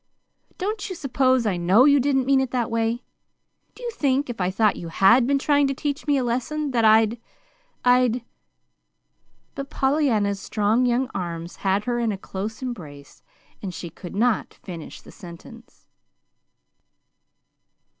"Don't 0.57 0.89
you 0.89 0.95
suppose 0.95 1.45
I 1.45 1.57
know 1.57 1.85
you 1.85 1.99
didn't 1.99 2.25
mean 2.25 2.41
it 2.41 2.49
that 2.49 2.71
way? 2.71 3.03
Do 3.75 3.83
you 3.83 3.91
think, 3.91 4.31
if 4.31 4.41
I 4.41 4.49
thought 4.49 4.75
you 4.75 4.87
HAD 4.87 5.27
been 5.27 5.37
trying 5.37 5.67
to 5.67 5.75
teach 5.75 6.07
me 6.07 6.17
a 6.17 6.23
lesson 6.23 6.71
that 6.71 6.83
I'd 6.83 7.19
I'd" 7.85 8.23
But 9.53 9.69
Pollyanna's 9.69 10.39
strong 10.39 10.87
young 10.87 11.07
arms 11.13 11.57
had 11.57 11.83
her 11.83 11.99
in 11.99 12.11
a 12.11 12.17
close 12.17 12.63
embrace, 12.63 13.21
and 13.61 13.71
she 13.75 13.91
could 13.91 14.15
not 14.15 14.55
finish 14.63 15.01
the 15.01 15.11
sentence. 15.11 15.87